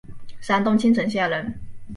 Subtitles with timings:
[0.39, 1.53] 山东青城县人。